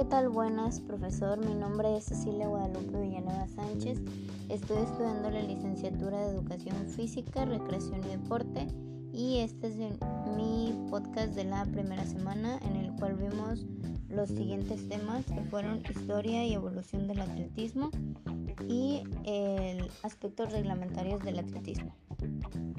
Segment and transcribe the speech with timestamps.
[0.00, 0.30] ¿qué tal?
[0.30, 1.44] Buenas, profesor.
[1.44, 4.00] Mi nombre es Cecilia Guadalupe Villanueva Sánchez.
[4.48, 8.66] Estoy estudiando la licenciatura de Educación Física, Recreación y Deporte
[9.12, 9.76] y este es
[10.38, 13.66] mi podcast de la primera semana en el cual vimos
[14.08, 17.90] los siguientes temas que fueron historia y evolución del atletismo
[18.70, 21.94] y el aspectos reglamentarios del atletismo.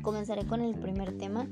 [0.01, 1.45] Comenzaré con el primer tema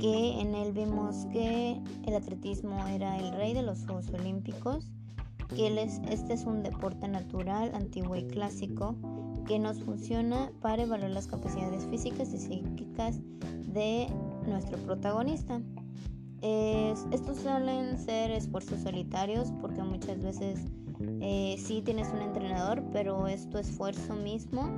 [0.00, 4.90] que en él vimos que el atletismo era el rey de los Juegos Olímpicos,
[5.54, 5.68] que
[6.10, 8.96] este es un deporte natural, antiguo y clásico,
[9.46, 13.20] que nos funciona para evaluar las capacidades físicas y psíquicas
[13.72, 14.08] de
[14.46, 15.60] nuestro protagonista.
[16.42, 20.60] estos suelen ser esfuerzos solitarios porque muchas veces
[21.20, 24.68] eh, sí tienes un entrenador, pero es tu esfuerzo mismo.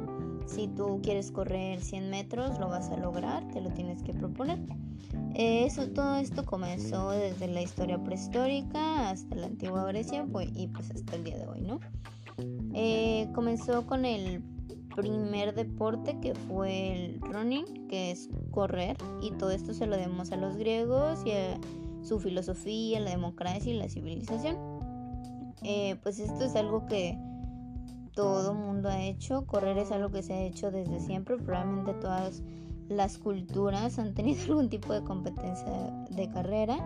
[0.46, 4.58] Si tú quieres correr 100 metros, lo vas a lograr, te lo tienes que proponer.
[5.34, 10.68] Eh, eso, todo esto comenzó desde la historia prehistórica hasta la antigua Grecia pues, y
[10.68, 11.80] pues hasta el día de hoy, ¿no?
[12.74, 14.42] Eh, comenzó con el
[14.94, 20.32] primer deporte que fue el running, que es correr, y todo esto se lo debemos
[20.32, 21.58] a los griegos y a
[22.02, 24.56] su filosofía, la democracia y la civilización.
[25.62, 27.18] Eh, pues esto es algo que
[28.14, 32.42] todo mundo ha hecho, correr es algo que se ha hecho desde siempre, probablemente todas
[32.88, 35.72] las culturas han tenido algún tipo de competencia
[36.10, 36.78] de carrera.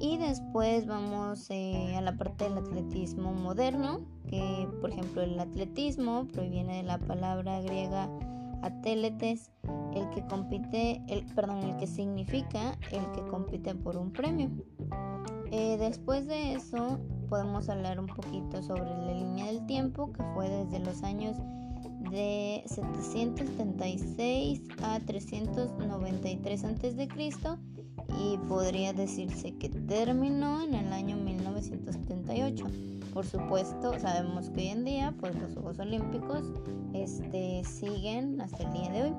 [0.00, 6.28] Y después vamos eh, a la parte del atletismo moderno, que por ejemplo el atletismo
[6.28, 8.08] proviene de la palabra griega
[8.62, 9.50] ateletes,
[9.94, 14.50] el que compite, el, perdón, el que significa el que compite por un premio.
[15.50, 20.48] Eh, después de eso podemos hablar un poquito sobre la línea del tiempo, que fue
[20.48, 21.36] desde los años
[22.10, 27.08] de 776 a 393 a.C.
[28.18, 32.66] y podría decirse que terminó en el año 1978.
[33.12, 36.44] Por supuesto, sabemos que hoy en día pues los Juegos Olímpicos
[36.94, 39.14] este, siguen hasta el día de hoy.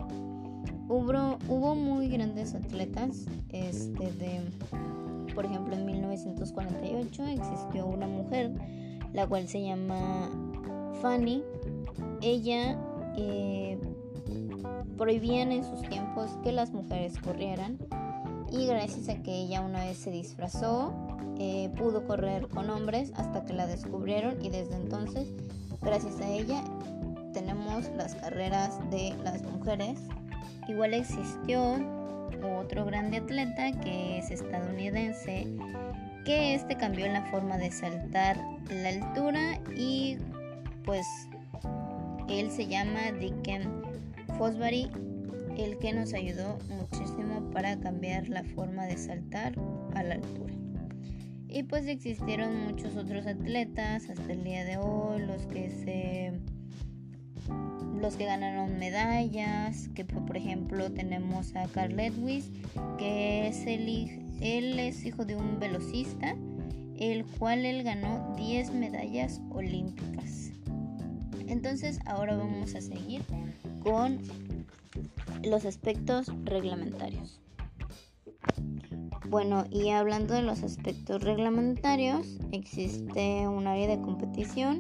[0.88, 4.42] Hubo, hubo muy grandes atletas, este, de,
[5.36, 8.52] por ejemplo en 1948 existió una mujer,
[9.14, 10.30] la cual se llama
[11.02, 11.44] Fanny
[12.22, 12.78] ella
[13.18, 13.80] eh,
[14.98, 17.78] prohibían en sus tiempos que las mujeres corrieran
[18.52, 20.94] y gracias a que ella una vez se disfrazó
[21.42, 25.30] eh, pudo correr con hombres hasta que la descubrieron y desde entonces
[25.82, 26.62] gracias a ella
[27.34, 30.00] tenemos las carreras de las mujeres.
[30.68, 31.78] Igual existió
[32.60, 35.48] otro grande atleta que es estadounidense
[36.26, 38.38] que este cambió la forma de saltar
[38.70, 40.18] la altura y
[40.84, 41.06] pues
[42.30, 43.64] él se llama Dicken
[44.38, 44.90] Fosbury,
[45.58, 49.54] el que nos ayudó muchísimo para cambiar la forma de saltar
[49.96, 50.54] a la altura.
[51.48, 56.34] Y pues existieron muchos otros atletas hasta el día de hoy, los que se
[58.00, 62.52] los que ganaron medallas, que por ejemplo tenemos a Carl Lewis,
[62.98, 63.90] que es el
[64.42, 66.36] él es hijo de un velocista,
[66.98, 70.39] el cual él ganó 10 medallas olímpicas.
[71.50, 73.24] Entonces ahora vamos a seguir
[73.84, 74.20] con
[75.44, 77.42] los aspectos reglamentarios.
[79.30, 84.80] Bueno, y hablando de los aspectos reglamentarios, existe un área de competición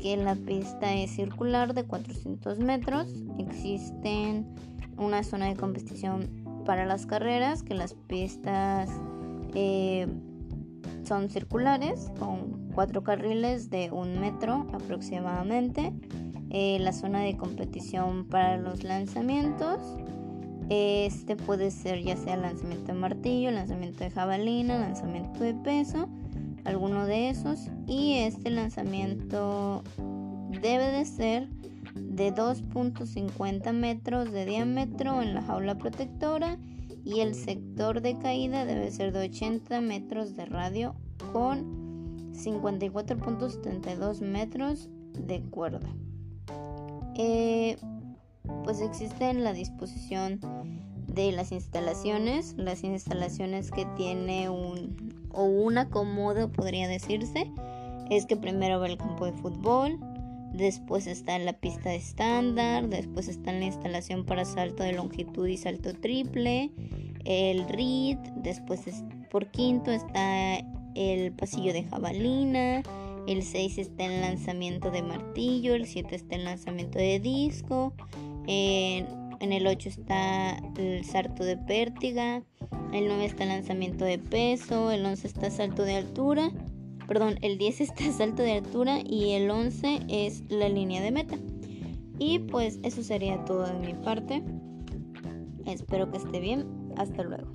[0.00, 3.08] que la pista es circular de 400 metros.
[3.38, 4.44] Existe
[4.96, 8.90] una zona de competición para las carreras, que las pistas
[9.54, 10.06] eh,
[11.04, 15.94] son circulares con cuatro carriles de un metro aproximadamente.
[16.50, 19.80] Eh, la zona de competición para los lanzamientos.
[20.68, 26.08] Este puede ser ya sea lanzamiento de martillo, lanzamiento de jabalina, lanzamiento de peso,
[26.64, 27.70] alguno de esos.
[27.86, 29.82] Y este lanzamiento
[30.60, 31.48] debe de ser
[31.94, 36.58] de 2.50 metros de diámetro en la jaula protectora
[37.06, 40.94] y el sector de caída debe ser de 80 metros de radio
[41.32, 41.85] con
[42.36, 45.88] 54.72 metros de cuerda.
[47.16, 47.76] Eh,
[48.64, 50.40] pues existe en la disposición
[51.06, 57.50] de las instalaciones, las instalaciones que tiene un o un acomodo podría decirse,
[58.10, 59.98] es que primero va el campo de fútbol,
[60.52, 65.56] después está la pista de estándar, después está la instalación para salto de longitud y
[65.56, 66.72] salto triple,
[67.24, 68.80] el RIT, después
[69.30, 70.58] por quinto está
[70.96, 72.82] el pasillo de jabalina,
[73.26, 77.92] el 6 está el lanzamiento de martillo, el 7 está el lanzamiento de disco,
[78.46, 79.06] en,
[79.40, 82.42] el 8 está el salto de pértiga,
[82.92, 86.52] el 9 está el lanzamiento de peso, el 11 está salto de altura
[87.06, 91.36] perdón, el 10 está salto de altura y el 11 es la línea de meta.
[92.18, 94.42] Y pues eso sería todo de mi parte.
[95.66, 96.66] Espero que esté bien.
[96.96, 97.46] Hasta luego.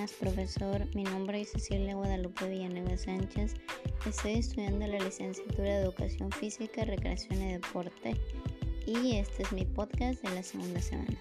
[0.00, 0.86] Buenas, profesor.
[0.94, 3.52] Mi nombre es Cecilia Guadalupe Villanueva Sánchez.
[4.06, 8.16] Estoy estudiando la licenciatura de Educación Física, Recreación y Deporte
[8.86, 11.18] y este es mi podcast de la segunda semana.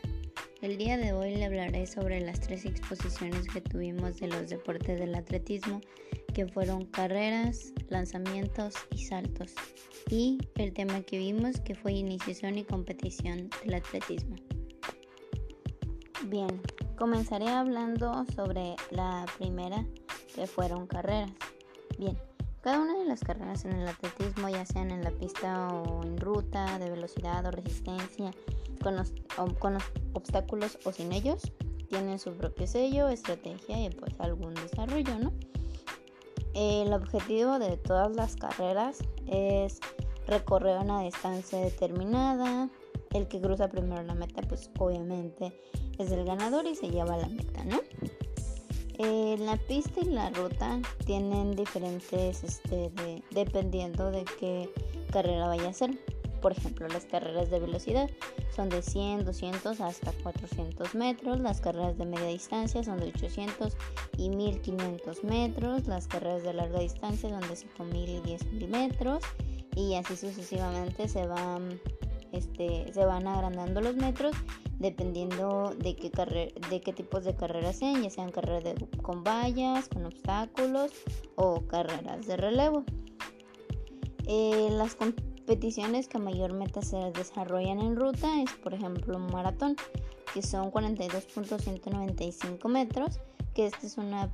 [0.61, 4.97] El día de hoy le hablaré sobre las tres exposiciones que tuvimos de los deportes
[4.97, 5.81] del atletismo,
[6.33, 9.55] que fueron carreras, lanzamientos y saltos,
[10.09, 14.37] y el tema que vimos que fue iniciación y competición del atletismo.
[16.27, 16.61] Bien,
[16.99, 19.85] comenzaré hablando sobre la primera,
[20.35, 21.31] que fueron carreras.
[21.97, 22.19] Bien,
[22.61, 26.17] cada una de las carreras en el atletismo, ya sean en la pista o en
[26.17, 28.31] ruta, de velocidad o resistencia,
[28.83, 29.13] con los,
[29.59, 29.77] con
[30.11, 31.41] obstáculos o sin ellos,
[31.87, 35.31] tienen su propio sello, estrategia y pues algún desarrollo, ¿no?
[36.53, 39.79] El objetivo de todas las carreras es
[40.27, 42.69] recorrer una distancia determinada.
[43.13, 45.53] El que cruza primero la meta, pues obviamente
[45.97, 47.79] es el ganador y se lleva la meta, ¿no?
[49.01, 52.91] Eh, la pista y la ruta tienen diferentes, este,
[53.31, 54.69] dependiendo de qué
[55.11, 55.97] carrera vaya a ser.
[56.41, 58.09] Por ejemplo, las carreras de velocidad
[58.55, 61.39] son de 100, 200 hasta 400 metros.
[61.39, 63.75] Las carreras de media distancia son de 800
[64.17, 65.87] y 1500 metros.
[65.87, 69.23] Las carreras de larga distancia son de 5000 y 10.000 metros.
[69.75, 71.79] Y así sucesivamente se van,
[72.31, 74.35] este, se van agrandando los metros
[74.79, 76.09] dependiendo de qué,
[76.69, 80.91] de qué tipos de carreras sean, ya sean carreras con vallas, con obstáculos
[81.35, 82.85] o carreras de relevo.
[84.25, 89.75] Eh, las competiciones que mayormente se desarrollan en ruta es, por ejemplo, un maratón,
[90.33, 93.19] que son 42.195 metros,
[93.59, 94.31] que esta es una,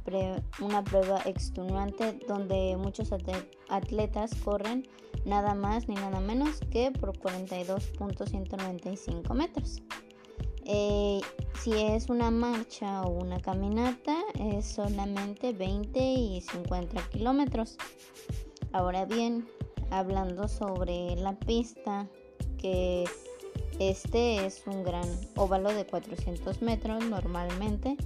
[0.62, 3.10] una prueba extenuante donde muchos
[3.70, 4.88] atletas corren
[5.26, 9.82] nada más ni nada menos que por 42.195 metros.
[10.66, 11.22] Eh,
[11.60, 17.78] si es una marcha o una caminata, es solamente 20 y 50 kilómetros.
[18.74, 19.48] Ahora bien,
[19.90, 22.08] hablando sobre la pista,
[22.60, 23.06] que
[23.80, 27.98] este es un gran óvalo de 400 metros normalmente.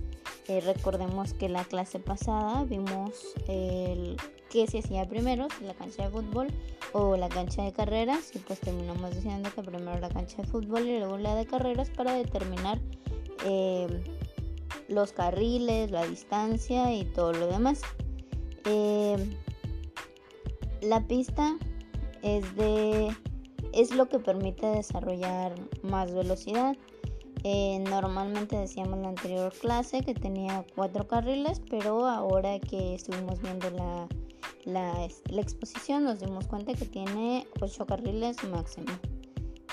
[0.49, 4.17] Recordemos que la clase pasada vimos el
[4.49, 6.47] qué se hacía primero, la cancha de fútbol
[6.91, 10.87] o la cancha de carreras y pues terminamos diciendo que primero la cancha de fútbol
[10.87, 12.79] y luego la de carreras para determinar
[13.45, 13.87] eh,
[14.87, 17.81] los carriles, la distancia y todo lo demás.
[18.65, 19.17] Eh,
[20.81, 21.57] la pista
[22.23, 23.15] es de
[23.71, 25.53] es lo que permite desarrollar
[25.83, 26.75] más velocidad.
[27.43, 33.41] Eh, normalmente decíamos en la anterior clase que tenía cuatro carriles, pero ahora que estuvimos
[33.41, 34.07] viendo la
[34.65, 38.87] la, exposición nos dimos cuenta que tiene 8 carriles máximo.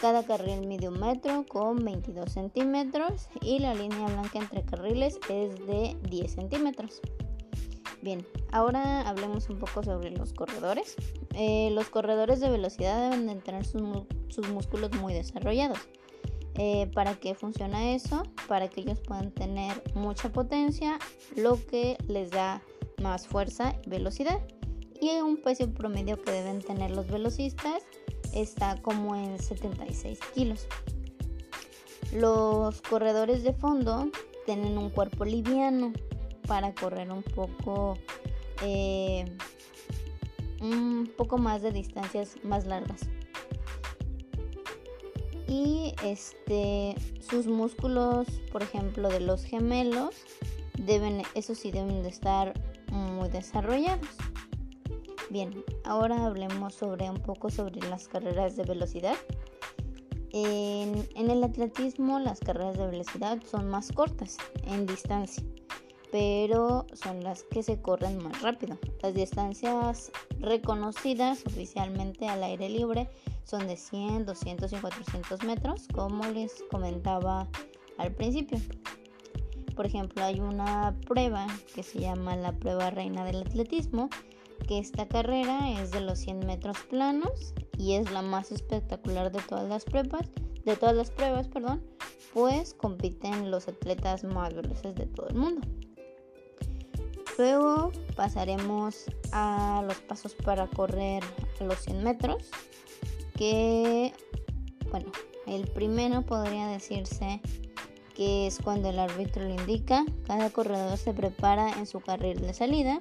[0.00, 5.54] Cada carril mide un metro con 22 centímetros y la línea blanca entre carriles es
[5.66, 7.00] de 10 centímetros.
[8.02, 10.96] Bien, ahora hablemos un poco sobre los corredores.
[11.34, 13.82] Eh, los corredores de velocidad deben de tener sus,
[14.52, 15.78] músculos muy desarrollados.
[16.58, 18.22] Eh, ¿Para qué funciona eso?
[18.48, 20.98] Para que ellos puedan tener mucha potencia,
[21.36, 22.62] lo que les da
[23.02, 24.40] más fuerza y velocidad
[25.00, 27.82] y un peso promedio que deben tener los velocistas
[28.32, 30.66] está como en 76 kilos.
[32.14, 34.10] Los corredores de fondo
[34.46, 35.92] tienen un cuerpo liviano
[36.46, 37.98] para correr un poco
[38.62, 39.24] eh,
[40.60, 43.08] un poco más de distancias más largas
[45.46, 50.14] y este sus músculos por ejemplo de los gemelos
[50.78, 52.54] deben eso sí deben de estar
[52.90, 54.08] muy desarrollados
[55.28, 59.16] Bien, ahora hablemos sobre un poco sobre las carreras de velocidad.
[60.32, 65.42] En, el atletismo las carreras de velocidad son más cortas en distancia,
[66.10, 68.78] pero son las que se corren más rápido.
[69.02, 70.10] Las distancias
[70.40, 73.08] reconocidas oficialmente al aire libre
[73.44, 77.48] son de 100, 200 y 400 metros, como les comentaba
[77.98, 78.58] al principio.
[79.74, 84.08] Por ejemplo, hay una prueba que se llama la prueba reina del atletismo,
[84.66, 89.40] que esta carrera es de los 100 metros planos y es la más espectacular de
[89.42, 90.30] todas las pruebas,
[90.64, 91.84] de todas las pruebas, perdón,
[92.32, 95.66] pues compiten los atletas más veloces de todo el mundo.
[97.38, 101.22] Luego pasaremos a los pasos para correr
[101.60, 102.50] los 100 metros,
[103.36, 104.12] que
[104.90, 105.10] bueno,
[105.46, 107.40] El primero podría decirse
[108.14, 110.04] que es cuando el árbitro lo indica.
[110.26, 112.98] Cada corredor se prepara en su carril de salida.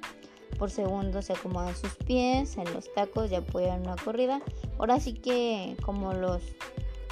[0.58, 4.40] Por segundo se acomodan sus pies en los tacos y apoyan una corrida.
[4.78, 6.42] Ahora sí que como los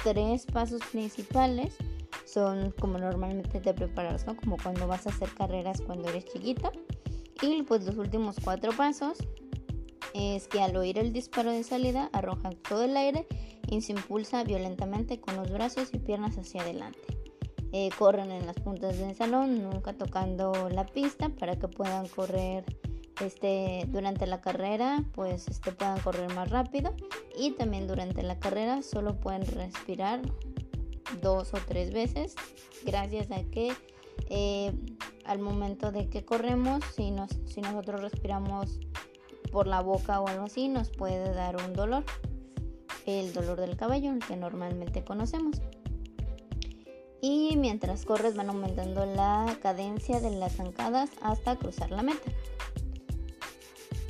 [0.03, 1.75] tres pasos principales
[2.25, 4.37] son como normalmente te preparas, ¿no?
[4.37, 6.71] Como cuando vas a hacer carreras cuando eres chiquito.
[7.45, 9.19] Y pues los últimos cuatro pasos
[10.13, 13.27] es que al oír el disparo de salida arroja todo el aire
[13.69, 16.99] y se impulsa violentamente con los brazos y piernas hacia adelante.
[17.71, 22.63] Eh, corren en las puntas del salón, nunca tocando la pista para que puedan correr
[23.21, 26.95] este, durante la carrera, pues este, puedan correr más rápido
[27.37, 30.21] y también durante la carrera solo pueden respirar
[31.21, 32.35] dos o tres veces
[32.85, 33.73] gracias a que
[34.29, 34.73] eh,
[35.25, 38.79] al momento de que corremos si, nos, si nosotros respiramos
[39.51, 42.03] por la boca o algo así nos puede dar un dolor
[43.05, 45.61] el dolor del cabello el que normalmente conocemos.
[47.21, 52.31] Y mientras corres van aumentando la cadencia de las zancadas hasta cruzar la meta.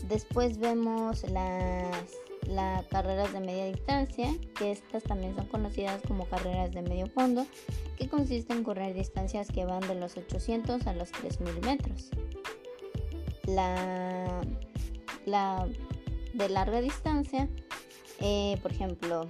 [0.07, 2.07] Después vemos las
[2.47, 7.45] las carreras de media distancia, que estas también son conocidas como carreras de medio fondo,
[7.97, 12.09] que consisten en correr distancias que van de los 800 a los 3000 metros.
[13.47, 14.41] La,
[15.25, 15.67] la
[16.33, 17.47] de larga distancia,
[18.19, 19.29] eh, por ejemplo,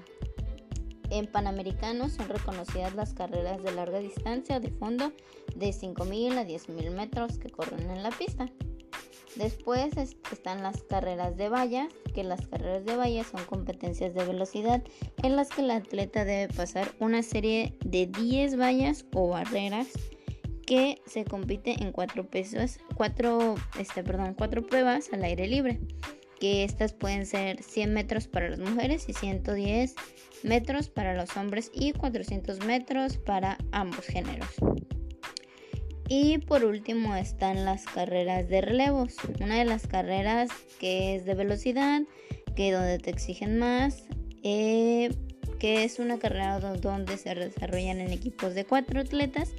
[1.10, 5.12] en Panamericanos son reconocidas las carreras de larga distancia de fondo
[5.56, 8.50] de 5000 a 10000 metros que corren en la pista.
[9.36, 14.82] Después están las carreras de vallas, que las carreras de vallas son competencias de velocidad
[15.24, 19.88] en las que el atleta debe pasar una serie de 10 vallas o barreras
[20.66, 21.94] que se compite en
[23.78, 24.04] este,
[24.38, 25.80] cuatro pruebas al aire libre,
[26.40, 29.96] que estas pueden ser 100 metros para las mujeres y 110
[30.44, 34.50] metros para los hombres y 400 metros para ambos géneros.
[36.08, 39.16] Y por último están las carreras de relevos.
[39.42, 42.02] Una de las carreras que es de velocidad,
[42.56, 44.04] que donde te exigen más,
[44.44, 45.12] eh,
[45.60, 49.54] que es una carrera donde se desarrollan en equipos de cuatro atletas,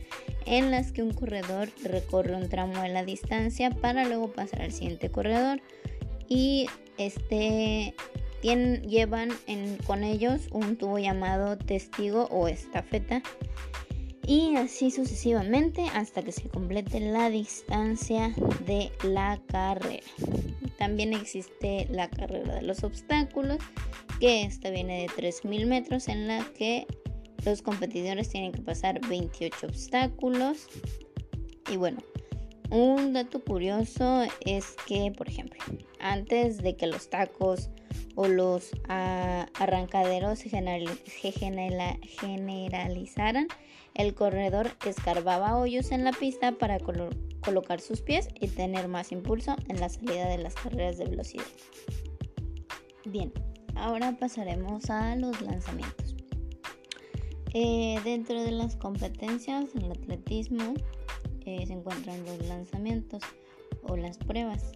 [0.45, 4.73] en las que un corredor recorre un tramo de la distancia para luego pasar al
[4.73, 5.61] siguiente corredor.
[6.29, 7.95] Y este
[8.43, 9.31] llevan
[9.87, 13.21] con ellos un tubo llamado testigo o estafeta
[14.27, 18.35] y así sucesivamente hasta que se complete la distancia
[18.67, 20.03] de la carrera.
[20.79, 23.59] También existe la carrera de los obstáculos,
[24.21, 26.89] que esta viene de 3.000 metros en la que
[27.45, 30.67] los competidores tienen que pasar 28 obstáculos.
[31.71, 31.99] Y bueno,
[32.71, 35.63] un dato curioso es que, por ejemplo,
[36.01, 37.71] antes de que los tacos
[38.17, 43.47] o los ah, arrancaderos se generalizaran,
[43.97, 46.79] el corredor escarbaba hoyos en la pista para
[47.41, 51.47] colocar sus pies y tener más impulso en la salida de las carreras de velocidad.
[53.07, 53.33] Bien,
[53.75, 56.15] ahora pasaremos a los lanzamientos.
[57.55, 60.75] Eh, dentro de las competencias en el atletismo
[61.47, 63.23] eh, se encuentran los lanzamientos
[63.83, 64.73] o las pruebas.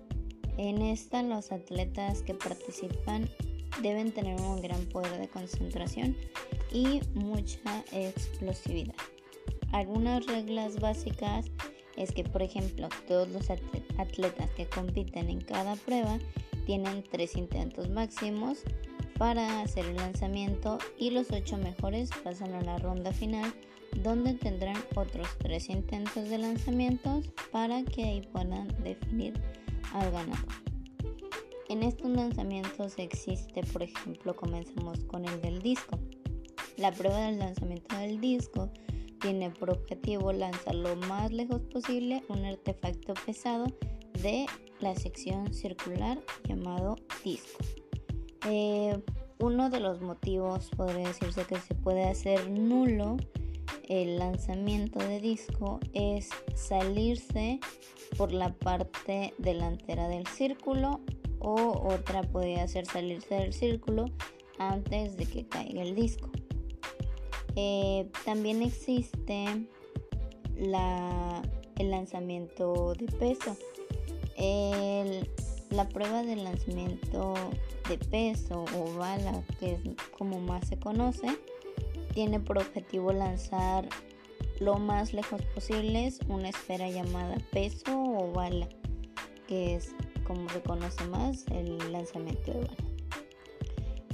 [0.56, 3.28] En esta los atletas que participan
[3.82, 6.16] deben tener un gran poder de concentración
[6.72, 8.94] y mucha explosividad.
[9.72, 11.46] Algunas reglas básicas
[11.96, 16.18] es que, por ejemplo, todos los atletas que compiten en cada prueba
[16.66, 18.60] tienen tres intentos máximos
[19.18, 23.52] para hacer el lanzamiento y los ocho mejores pasan a la ronda final
[23.96, 29.34] donde tendrán otros tres intentos de lanzamientos para que ahí puedan definir
[29.92, 30.46] al ganador.
[31.68, 35.98] En estos lanzamientos existe, por ejemplo, comenzamos con el del disco.
[36.80, 38.70] La prueba del lanzamiento del disco
[39.20, 43.66] tiene por objetivo lanzar lo más lejos posible un artefacto pesado
[44.22, 44.46] de
[44.80, 46.18] la sección circular
[46.49, 47.62] llamado disco.
[48.49, 48.99] Eh,
[49.40, 53.18] uno de los motivos podría decirse que se puede hacer nulo
[53.90, 57.60] el lanzamiento de disco es salirse
[58.16, 61.02] por la parte delantera del círculo
[61.40, 64.06] o otra podría ser salirse del círculo
[64.58, 66.30] antes de que caiga el disco.
[67.57, 69.45] Eh, también existe
[70.57, 73.57] el lanzamiento de peso.
[75.71, 77.35] la prueba de lanzamiento
[77.88, 79.80] de peso o bala, que es
[80.19, 81.28] como más se conoce,
[82.12, 83.88] tiene por objetivo lanzar
[84.61, 88.69] lo más lejos posible una esfera llamada peso o bala,
[89.49, 92.90] que es como se conoce más el lanzamiento de bala.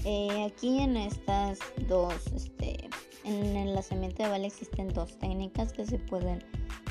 [0.04, 2.88] Eh, aquí en estas dos este,
[3.26, 6.44] en el lanzamiento de bala existen dos técnicas que se pueden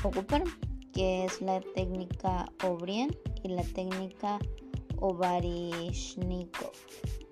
[0.04, 0.44] ocupar,
[0.92, 4.38] que es la técnica O'Brien y la técnica
[4.98, 6.72] Ovarishnikov.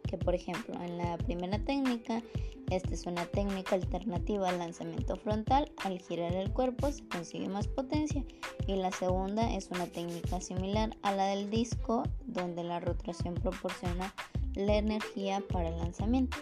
[0.09, 2.23] Que por ejemplo, en la primera técnica,
[2.71, 5.71] esta es una técnica alternativa al lanzamiento frontal.
[5.85, 8.25] Al girar el cuerpo se consigue más potencia.
[8.67, 14.15] Y la segunda es una técnica similar a la del disco, donde la rotación proporciona
[14.55, 16.39] la energía para el lanzamiento.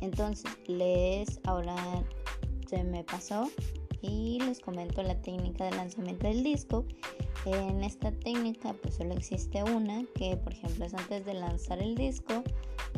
[0.00, 1.76] Entonces, les ahora
[2.68, 3.48] se me pasó
[4.02, 6.84] y les comento la técnica de lanzamiento del disco.
[7.44, 11.94] En esta técnica pues solo existe una que por ejemplo es antes de lanzar el
[11.94, 12.42] disco,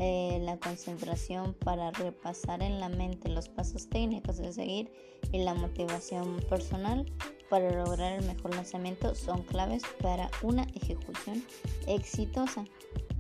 [0.00, 4.90] eh, la concentración para repasar en la mente los pasos técnicos de seguir
[5.32, 7.10] y la motivación personal
[7.50, 11.42] para lograr el mejor lanzamiento son claves para una ejecución
[11.86, 12.64] exitosa.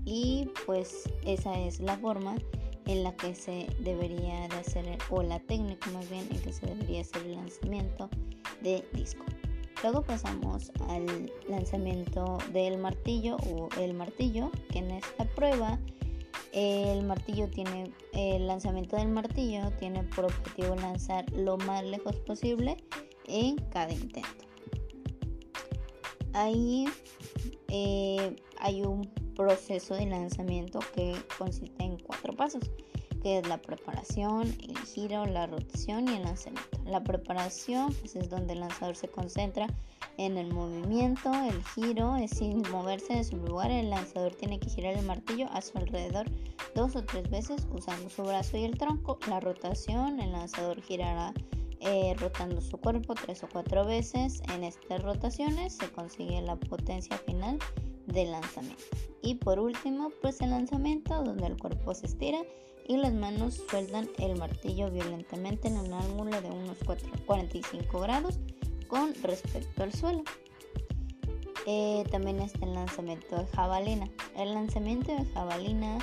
[0.04, 2.36] Y pues esa es la forma
[2.88, 6.66] en la que se debería de hacer, o la técnica más bien en que se
[6.66, 8.08] debería hacer el lanzamiento
[8.62, 9.24] de disco.
[9.82, 15.78] Luego pasamos al lanzamiento del martillo o el martillo, que en esta prueba
[16.52, 22.78] el martillo tiene, el lanzamiento del martillo tiene por objetivo lanzar lo más lejos posible
[23.26, 24.46] en cada intento.
[26.32, 26.86] Ahí
[27.68, 32.70] eh, hay un proceso de lanzamiento que consiste en cuatro pasos,
[33.22, 36.80] que es la preparación, el giro, la rotación y el lanzamiento.
[36.84, 39.68] La preparación pues, es donde el lanzador se concentra
[40.16, 44.68] en el movimiento, el giro es sin moverse de su lugar, el lanzador tiene que
[44.68, 46.26] girar el martillo a su alrededor
[46.74, 49.20] dos o tres veces usando su brazo y el tronco.
[49.28, 51.32] La rotación, el lanzador girará
[51.80, 54.42] eh, rotando su cuerpo tres o cuatro veces.
[54.52, 57.58] En estas rotaciones se consigue la potencia final
[58.08, 58.82] del lanzamiento.
[59.22, 62.38] Y por último, pues el lanzamiento donde el cuerpo se estira
[62.86, 66.78] y las manos sueltan el martillo violentamente en un ángulo de unos
[67.26, 68.38] 45 grados
[68.88, 70.22] con respecto al suelo.
[71.66, 74.08] Eh, también está el lanzamiento de jabalina.
[74.36, 75.98] El lanzamiento de jabalina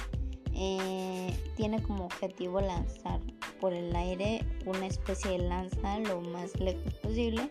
[0.54, 3.20] eh, tiene como objetivo lanzar
[3.60, 7.50] por el aire una especie de lanza lo más lejos posible,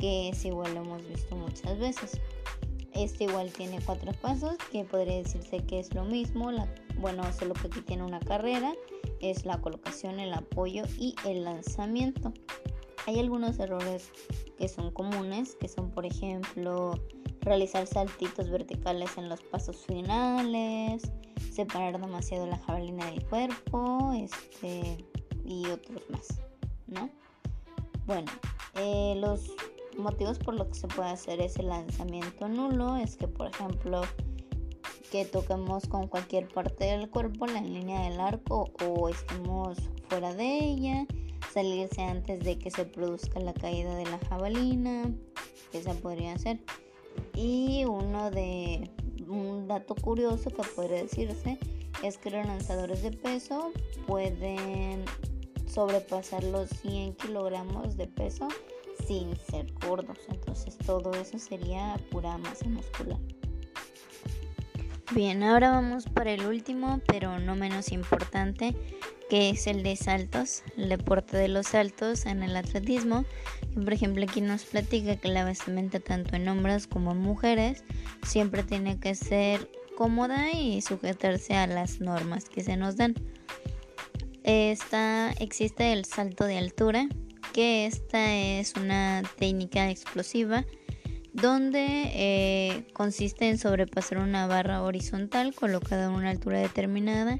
[0.00, 2.20] que es igual lo hemos visto muchas veces.
[2.94, 6.50] Este igual tiene cuatro pasos que podría decirse que es lo mismo.
[6.98, 8.74] Bueno, solo que aquí tiene una carrera.
[9.20, 12.32] Es la colocación, el apoyo y el lanzamiento.
[13.06, 14.10] Hay algunos errores
[14.58, 16.94] que son comunes, que son por ejemplo
[17.40, 21.10] realizar saltitos verticales en los pasos finales,
[21.52, 25.04] separar demasiado la jabalina del cuerpo, este
[25.44, 26.40] y otros más,
[26.86, 27.10] ¿no?
[28.06, 28.30] Bueno,
[28.76, 29.50] eh, los
[29.98, 34.02] motivos por los que se puede hacer ese lanzamiento nulo es que, por ejemplo,
[35.10, 39.78] que toquemos con cualquier parte del cuerpo la línea del arco o estemos
[40.08, 41.06] fuera de ella,
[41.52, 45.04] salirse antes de que se produzca la caída de la jabalina,
[45.70, 46.60] que se podría hacer.
[47.34, 48.90] Y uno de
[49.28, 51.58] un dato curioso que podría decirse
[52.02, 53.70] es que los lanzadores de peso
[54.06, 55.04] pueden
[55.66, 58.48] sobrepasar los 100 kilogramos de peso
[59.12, 60.18] sin ser gordos.
[60.30, 63.18] Entonces todo eso sería pura masa muscular.
[65.14, 68.74] Bien, ahora vamos para el último, pero no menos importante,
[69.28, 73.26] que es el de saltos, el deporte de los saltos en el atletismo.
[73.74, 77.84] por ejemplo aquí nos platica que la vestimenta tanto en hombres como en mujeres
[78.22, 83.14] siempre tiene que ser cómoda y sujetarse a las normas que se nos dan.
[84.44, 87.08] Esta, existe el salto de altura,
[87.52, 90.64] que esta es una técnica explosiva
[91.32, 97.38] donde eh, consiste en sobrepasar una barra horizontal colocada a una altura determinada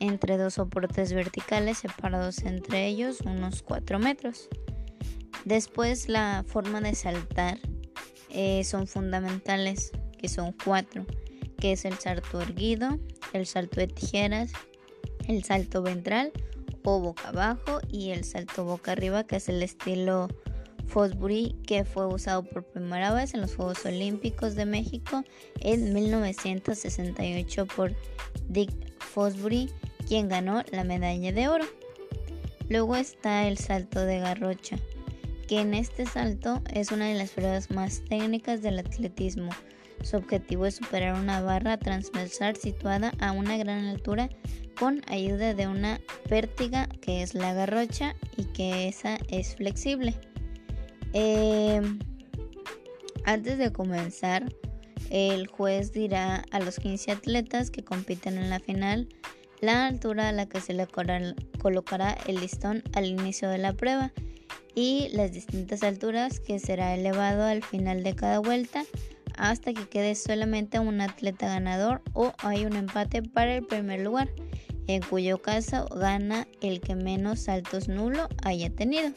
[0.00, 4.48] entre dos soportes verticales separados entre ellos unos 4 metros.
[5.44, 7.58] Después la forma de saltar
[8.30, 11.06] eh, son fundamentales, que son cuatro,
[11.58, 12.98] que es el salto erguido,
[13.32, 14.52] el salto de tijeras,
[15.28, 16.32] el salto ventral
[16.84, 20.28] o boca abajo y el salto boca arriba que es el estilo
[20.86, 25.24] Fosbury que fue usado por primera vez en los Juegos Olímpicos de México
[25.60, 27.94] en 1968 por
[28.48, 28.70] Dick
[29.00, 29.70] Fosbury
[30.06, 31.64] quien ganó la medalla de oro.
[32.68, 34.76] Luego está el salto de garrocha,
[35.48, 39.50] que en este salto es una de las pruebas más técnicas del atletismo.
[40.04, 44.28] Su objetivo es superar una barra transversal situada a una gran altura
[44.78, 50.14] con ayuda de una pértiga que es la garrocha y que esa es flexible.
[51.14, 51.98] Em,
[53.24, 54.52] antes de comenzar,
[55.10, 59.08] el juez dirá a los 15 atletas que compiten en la final
[59.60, 60.86] la altura a la que se le
[61.60, 64.12] colocará el listón al inicio de la prueba
[64.74, 68.84] y las distintas alturas que será elevado al final de cada vuelta
[69.36, 74.30] hasta que quede solamente un atleta ganador o hay un empate para el primer lugar,
[74.86, 79.10] en cuyo caso gana el que menos saltos nulo haya tenido.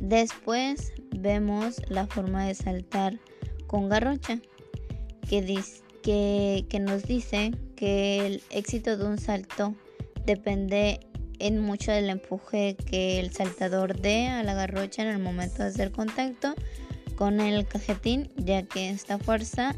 [0.00, 3.18] Después vemos la forma de saltar
[3.66, 4.40] con garrocha,
[5.28, 9.74] que, que nos dice que el éxito de un salto
[10.26, 11.00] depende
[11.38, 15.68] en mucho del empuje que el saltador dé a la garrocha en el momento de
[15.68, 16.54] hacer contacto
[17.16, 19.74] con el cajetín, ya que esta fuerza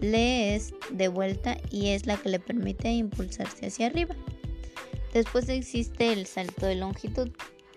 [0.00, 4.14] le es de vuelta y es la que le permite impulsarse hacia arriba.
[5.12, 7.30] Después existe el salto de longitud.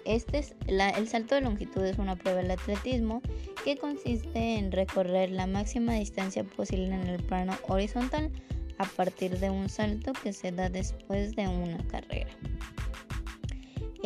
[0.06, 3.21] Este es el salto de longitud es una prueba del atletismo
[3.65, 8.32] que consiste en recorrer la máxima distancia posible en el plano horizontal
[8.78, 12.30] a partir de un salto que se da después de una carrera.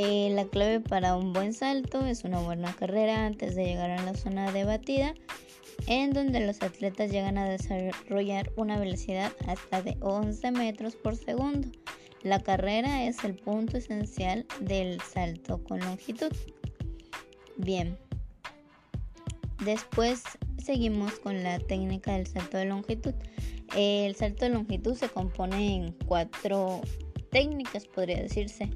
[0.03, 4.01] Eh, la clave para un buen salto es una buena carrera antes de llegar a
[4.01, 5.13] la zona de batida,
[5.85, 11.67] en donde los atletas llegan a desarrollar una velocidad hasta de 11 metros por segundo.
[12.23, 16.31] La carrera es el punto esencial del salto con longitud.
[17.57, 17.95] Bien,
[19.63, 20.23] después
[20.57, 23.13] seguimos con la técnica del salto de longitud.
[23.75, 26.81] El salto de longitud se compone en cuatro
[27.29, 28.71] técnicas, podría decirse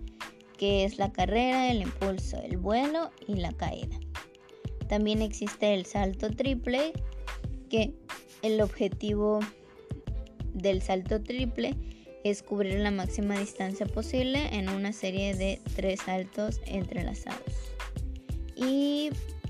[0.57, 3.97] que es la carrera, el impulso, el vuelo y la caída.
[4.87, 6.93] También existe el salto triple,
[7.69, 7.93] que
[8.41, 9.39] el objetivo
[10.53, 11.75] del salto triple
[12.23, 17.53] es cubrir la máxima distancia posible en una serie de tres saltos entrelazados.
[18.55, 19.09] Y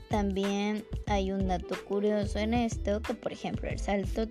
[0.09, 4.27] también hay un dato curioso en esto, que por ejemplo el salto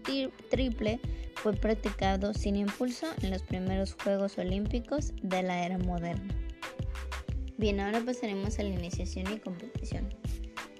[0.51, 1.01] triple
[1.37, 6.35] fue practicado sin impulso en los primeros Juegos Olímpicos de la era moderna.
[7.57, 10.09] Bien, ahora pasaremos a la iniciación y competición.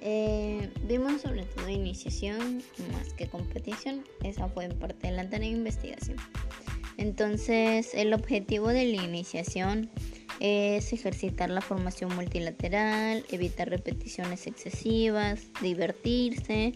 [0.01, 4.05] Eh, vimos sobre todo iniciación más que competición.
[4.23, 6.17] Esa fue en parte de la tarea de investigación.
[6.97, 9.91] Entonces, el objetivo de la iniciación
[10.41, 16.75] es ejercitar la formación multilateral, evitar repeticiones excesivas, divertirse,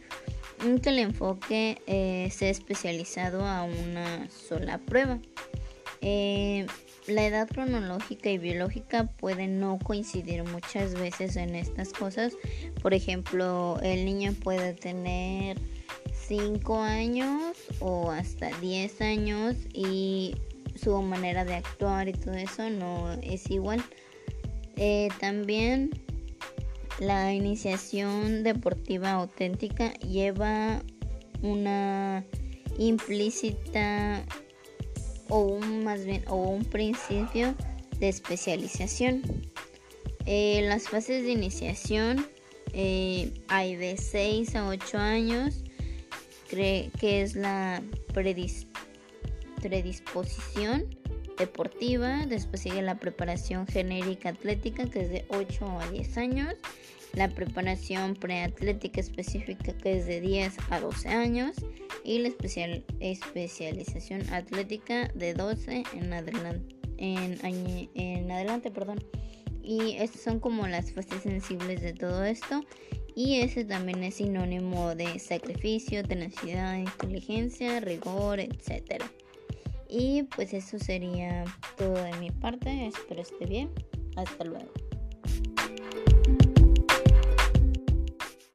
[0.83, 5.21] que el enfoque eh, sea especializado a una sola prueba.
[6.01, 6.67] Eh,
[7.09, 12.35] la edad cronológica y biológica pueden no coincidir muchas veces en estas cosas.
[12.83, 15.59] Por ejemplo, el niño puede tener
[16.13, 20.35] 5 años o hasta 10 años y
[20.75, 23.83] su manera de actuar y todo eso no es igual.
[24.77, 25.91] Eh, también
[27.01, 30.83] la iniciación deportiva auténtica lleva
[31.43, 32.25] una
[32.79, 34.25] implícita
[35.29, 37.55] o un más bien o un principio
[37.99, 39.23] de especialización.
[40.27, 42.27] Eh, las fases de iniciación
[42.73, 45.65] eh, hay de 6 a 8 años,
[46.49, 47.83] que es la
[49.61, 50.87] predisposición
[51.39, 56.55] deportiva, después sigue la preparación genérica atlética que es de 8 a 10 años,
[57.19, 61.57] la preparación preatlética específica que es de 10 a 12 años
[62.05, 66.77] y la especial, especialización atlética de 12 en adelante.
[66.97, 67.39] En,
[67.95, 69.05] en adelante, perdón.
[69.63, 72.65] Y estas son como las fases sensibles de todo esto.
[73.17, 79.03] Y ese también es sinónimo de sacrificio, tenacidad, inteligencia, rigor, etc.
[79.89, 81.45] Y pues eso sería
[81.77, 82.87] todo de mi parte.
[82.87, 83.71] Espero esté bien.
[84.17, 84.71] Hasta luego.